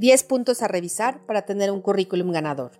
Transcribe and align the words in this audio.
10 0.00 0.24
puntos 0.24 0.62
a 0.62 0.66
revisar 0.66 1.26
para 1.26 1.42
tener 1.42 1.70
un 1.70 1.82
currículum 1.82 2.32
ganador. 2.32 2.70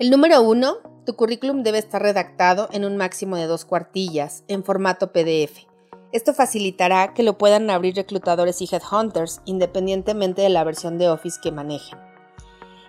El 0.00 0.10
número 0.10 0.42
1, 0.42 1.04
tu 1.06 1.14
currículum 1.14 1.62
debe 1.62 1.78
estar 1.78 2.02
redactado 2.02 2.68
en 2.72 2.84
un 2.84 2.96
máximo 2.96 3.36
de 3.36 3.46
dos 3.46 3.64
cuartillas, 3.64 4.42
en 4.48 4.64
formato 4.64 5.12
PDF. 5.12 5.68
Esto 6.10 6.34
facilitará 6.34 7.14
que 7.14 7.22
lo 7.22 7.38
puedan 7.38 7.70
abrir 7.70 7.94
reclutadores 7.94 8.60
y 8.60 8.68
headhunters 8.68 9.40
independientemente 9.44 10.42
de 10.42 10.48
la 10.48 10.64
versión 10.64 10.98
de 10.98 11.08
Office 11.08 11.38
que 11.40 11.52
manejen. 11.52 12.00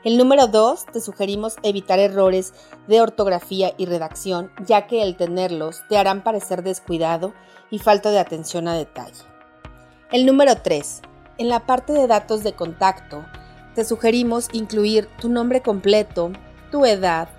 El 0.03 0.17
número 0.17 0.47
2, 0.47 0.87
te 0.87 0.99
sugerimos 0.99 1.57
evitar 1.61 1.99
errores 1.99 2.55
de 2.87 3.01
ortografía 3.01 3.75
y 3.77 3.85
redacción, 3.85 4.51
ya 4.65 4.87
que 4.87 5.03
el 5.03 5.15
tenerlos 5.15 5.83
te 5.89 5.99
harán 5.99 6.23
parecer 6.23 6.63
descuidado 6.63 7.35
y 7.69 7.77
falta 7.77 8.09
de 8.09 8.17
atención 8.17 8.67
a 8.67 8.73
detalle. 8.73 9.21
El 10.11 10.25
número 10.25 10.55
3, 10.63 11.03
en 11.37 11.49
la 11.49 11.65
parte 11.65 11.93
de 11.93 12.07
datos 12.07 12.43
de 12.43 12.53
contacto, 12.53 13.25
te 13.75 13.85
sugerimos 13.85 14.49
incluir 14.51 15.07
tu 15.19 15.29
nombre 15.29 15.61
completo, 15.61 16.31
tu 16.71 16.85
edad, 16.85 17.29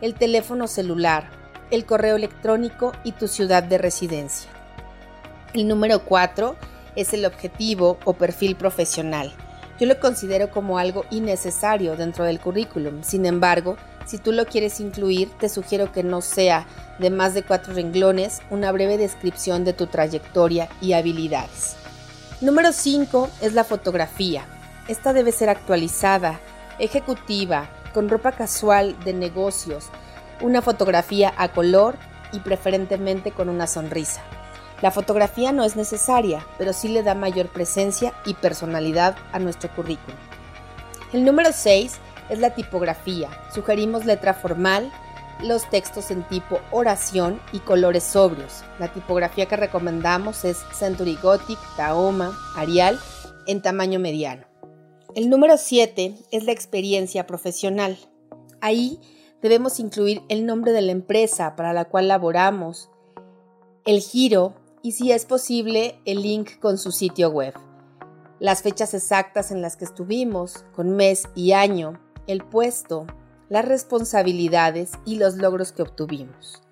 el 0.00 0.14
teléfono 0.14 0.66
celular, 0.66 1.30
el 1.70 1.84
correo 1.84 2.16
electrónico 2.16 2.92
y 3.04 3.12
tu 3.12 3.28
ciudad 3.28 3.62
de 3.62 3.78
residencia. 3.78 4.50
El 5.54 5.68
número 5.68 6.04
4 6.04 6.56
es 6.96 7.12
el 7.12 7.24
objetivo 7.24 7.98
o 8.04 8.14
perfil 8.14 8.56
profesional. 8.56 9.32
Yo 9.78 9.86
lo 9.86 9.98
considero 10.00 10.50
como 10.50 10.78
algo 10.78 11.04
innecesario 11.10 11.96
dentro 11.96 12.24
del 12.24 12.40
currículum. 12.40 13.02
Sin 13.02 13.26
embargo, 13.26 13.76
si 14.06 14.18
tú 14.18 14.32
lo 14.32 14.46
quieres 14.46 14.80
incluir, 14.80 15.30
te 15.38 15.48
sugiero 15.48 15.92
que 15.92 16.02
no 16.02 16.20
sea 16.20 16.66
de 16.98 17.10
más 17.10 17.34
de 17.34 17.42
cuatro 17.42 17.74
renglones 17.74 18.40
una 18.50 18.72
breve 18.72 18.98
descripción 18.98 19.64
de 19.64 19.72
tu 19.72 19.86
trayectoria 19.86 20.68
y 20.80 20.92
habilidades. 20.92 21.76
Número 22.42 22.72
5 22.72 23.30
es 23.40 23.52
la 23.52 23.62
fotografía. 23.62 24.44
Esta 24.88 25.12
debe 25.12 25.30
ser 25.30 25.48
actualizada, 25.48 26.40
ejecutiva, 26.80 27.70
con 27.94 28.08
ropa 28.08 28.32
casual 28.32 28.98
de 29.04 29.12
negocios, 29.12 29.90
una 30.40 30.60
fotografía 30.60 31.32
a 31.36 31.52
color 31.52 31.94
y 32.32 32.40
preferentemente 32.40 33.30
con 33.30 33.48
una 33.48 33.68
sonrisa. 33.68 34.22
La 34.80 34.90
fotografía 34.90 35.52
no 35.52 35.62
es 35.62 35.76
necesaria, 35.76 36.44
pero 36.58 36.72
sí 36.72 36.88
le 36.88 37.04
da 37.04 37.14
mayor 37.14 37.46
presencia 37.46 38.12
y 38.26 38.34
personalidad 38.34 39.14
a 39.30 39.38
nuestro 39.38 39.70
currículum. 39.70 40.18
El 41.12 41.24
número 41.24 41.52
6 41.52 41.92
es 42.28 42.38
la 42.40 42.56
tipografía. 42.56 43.28
Sugerimos 43.54 44.04
letra 44.04 44.34
formal, 44.34 44.90
los 45.42 45.68
textos 45.68 46.10
en 46.10 46.22
tipo 46.28 46.58
oración 46.70 47.40
y 47.52 47.58
colores 47.60 48.04
sobrios. 48.04 48.62
La 48.78 48.92
tipografía 48.92 49.46
que 49.46 49.56
recomendamos 49.56 50.44
es 50.44 50.58
Century 50.72 51.18
Gothic, 51.22 51.58
Tahoma, 51.76 52.36
Arial 52.56 52.98
en 53.46 53.62
tamaño 53.62 53.98
mediano. 53.98 54.46
El 55.14 55.28
número 55.28 55.56
7 55.58 56.14
es 56.30 56.44
la 56.44 56.52
experiencia 56.52 57.26
profesional. 57.26 57.98
Ahí 58.60 58.98
debemos 59.42 59.80
incluir 59.80 60.22
el 60.28 60.46
nombre 60.46 60.72
de 60.72 60.82
la 60.82 60.92
empresa 60.92 61.56
para 61.56 61.72
la 61.72 61.84
cual 61.84 62.08
laboramos, 62.08 62.88
el 63.84 64.00
giro 64.00 64.54
y 64.82 64.92
si 64.92 65.12
es 65.12 65.26
posible 65.26 66.00
el 66.04 66.22
link 66.22 66.58
con 66.60 66.78
su 66.78 66.92
sitio 66.92 67.30
web. 67.30 67.54
Las 68.38 68.62
fechas 68.62 68.94
exactas 68.94 69.50
en 69.50 69.62
las 69.62 69.76
que 69.76 69.84
estuvimos, 69.84 70.64
con 70.74 70.96
mes 70.96 71.28
y 71.34 71.52
año, 71.52 72.00
el 72.26 72.42
puesto, 72.42 73.06
las 73.48 73.64
responsabilidades 73.64 74.92
y 75.04 75.16
los 75.16 75.36
logros 75.36 75.72
que 75.72 75.82
obtuvimos. 75.82 76.62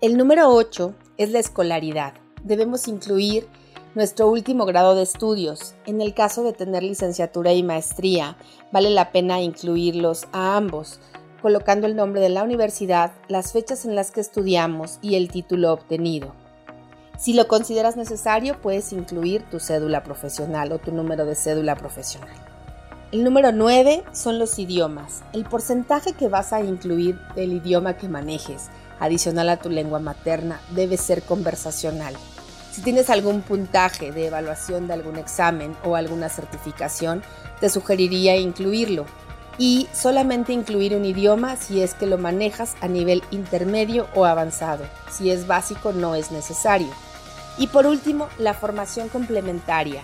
El 0.00 0.16
número 0.16 0.48
8 0.48 0.94
es 1.18 1.30
la 1.30 1.38
escolaridad. 1.40 2.14
Debemos 2.42 2.88
incluir 2.88 3.46
nuestro 3.94 4.28
último 4.28 4.64
grado 4.64 4.94
de 4.94 5.02
estudios. 5.02 5.74
En 5.86 6.00
el 6.00 6.14
caso 6.14 6.42
de 6.42 6.52
tener 6.52 6.82
licenciatura 6.82 7.52
y 7.52 7.62
maestría, 7.62 8.36
vale 8.72 8.90
la 8.90 9.12
pena 9.12 9.42
incluirlos 9.42 10.26
a 10.32 10.56
ambos, 10.56 11.00
colocando 11.42 11.86
el 11.86 11.96
nombre 11.96 12.20
de 12.20 12.28
la 12.28 12.42
universidad, 12.42 13.12
las 13.28 13.52
fechas 13.52 13.84
en 13.84 13.94
las 13.94 14.10
que 14.10 14.20
estudiamos 14.20 14.98
y 15.02 15.16
el 15.16 15.28
título 15.28 15.72
obtenido. 15.72 16.34
Si 17.18 17.34
lo 17.34 17.48
consideras 17.48 17.96
necesario, 17.96 18.60
puedes 18.62 18.92
incluir 18.94 19.42
tu 19.50 19.60
cédula 19.60 20.02
profesional 20.02 20.72
o 20.72 20.78
tu 20.78 20.92
número 20.92 21.26
de 21.26 21.34
cédula 21.34 21.76
profesional. 21.76 22.49
El 23.12 23.24
número 23.24 23.50
9 23.50 24.04
son 24.12 24.38
los 24.38 24.56
idiomas. 24.60 25.22
El 25.32 25.44
porcentaje 25.44 26.12
que 26.12 26.28
vas 26.28 26.52
a 26.52 26.60
incluir 26.60 27.18
del 27.34 27.54
idioma 27.54 27.94
que 27.94 28.08
manejes, 28.08 28.68
adicional 29.00 29.48
a 29.48 29.56
tu 29.56 29.68
lengua 29.68 29.98
materna, 29.98 30.60
debe 30.76 30.96
ser 30.96 31.22
conversacional. 31.22 32.14
Si 32.70 32.82
tienes 32.82 33.10
algún 33.10 33.42
puntaje 33.42 34.12
de 34.12 34.28
evaluación 34.28 34.86
de 34.86 34.92
algún 34.92 35.16
examen 35.16 35.76
o 35.82 35.96
alguna 35.96 36.28
certificación, 36.28 37.24
te 37.58 37.68
sugeriría 37.68 38.36
incluirlo 38.36 39.06
y 39.58 39.88
solamente 39.92 40.52
incluir 40.52 40.94
un 40.94 41.04
idioma 41.04 41.56
si 41.56 41.82
es 41.82 41.94
que 41.94 42.06
lo 42.06 42.16
manejas 42.16 42.76
a 42.80 42.86
nivel 42.86 43.24
intermedio 43.32 44.06
o 44.14 44.24
avanzado. 44.24 44.84
Si 45.10 45.32
es 45.32 45.48
básico 45.48 45.92
no 45.92 46.14
es 46.14 46.30
necesario. 46.30 46.90
Y 47.58 47.66
por 47.66 47.86
último, 47.86 48.28
la 48.38 48.54
formación 48.54 49.08
complementaria. 49.08 50.00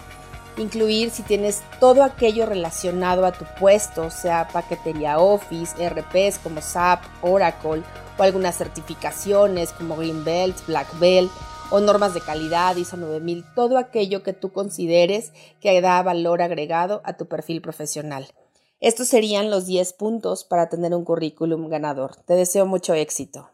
Incluir 0.59 1.11
si 1.11 1.23
tienes 1.23 1.63
todo 1.81 2.03
aquello 2.03 2.47
relacionado 2.47 3.27
a 3.27 3.33
tu 3.33 3.45
puesto, 3.59 4.11
sea 4.11 4.49
paquetería 4.49 5.19
Office, 5.19 5.77
RPs 5.89 6.39
como 6.39 6.63
SAP, 6.63 7.03
Oracle 7.23 7.83
o 8.19 8.23
algunas 8.23 8.57
certificaciones 8.57 9.73
como 9.73 9.97
Green 9.97 10.25
Belt, 10.25 10.57
Black 10.67 10.99
Belt 10.99 11.31
o 11.71 11.81
normas 11.81 12.15
de 12.15 12.21
calidad, 12.21 12.77
ISO 12.77 12.97
9000, 12.97 13.45
todo 13.55 13.77
aquello 13.77 14.23
que 14.23 14.33
tú 14.33 14.53
consideres 14.53 15.33
que 15.61 15.81
da 15.81 16.03
valor 16.03 16.41
agregado 16.41 17.03
a 17.05 17.19
tu 17.19 17.27
perfil 17.27 17.61
profesional. 17.61 18.27
Estos 18.81 19.09
serían 19.09 19.51
los 19.51 19.67
10 19.67 19.93
puntos 19.95 20.45
para 20.45 20.69
tener 20.69 20.95
un 20.95 21.05
currículum 21.05 21.69
ganador. 21.69 22.17
Te 22.25 22.35
deseo 22.35 22.67
mucho 22.67 22.95
éxito. 22.95 23.51